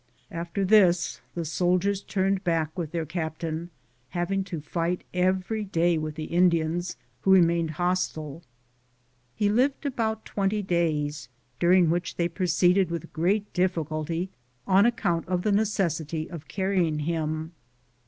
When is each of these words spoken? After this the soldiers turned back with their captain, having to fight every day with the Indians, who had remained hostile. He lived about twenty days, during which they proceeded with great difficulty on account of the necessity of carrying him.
After 0.31 0.65
this 0.65 1.21
the 1.35 1.45
soldiers 1.45 2.01
turned 2.01 2.43
back 2.43 2.75
with 2.75 2.91
their 2.91 3.05
captain, 3.05 3.69
having 4.09 4.43
to 4.45 4.59
fight 4.59 5.03
every 5.13 5.63
day 5.63 5.95
with 5.99 6.15
the 6.15 6.23
Indians, 6.23 6.97
who 7.21 7.33
had 7.33 7.41
remained 7.43 7.69
hostile. 7.77 8.41
He 9.35 9.47
lived 9.47 9.85
about 9.85 10.25
twenty 10.25 10.63
days, 10.63 11.29
during 11.59 11.91
which 11.91 12.15
they 12.15 12.27
proceeded 12.27 12.89
with 12.89 13.13
great 13.13 13.53
difficulty 13.53 14.31
on 14.65 14.87
account 14.87 15.27
of 15.27 15.43
the 15.43 15.51
necessity 15.51 16.27
of 16.31 16.47
carrying 16.47 16.97
him. 17.01 17.51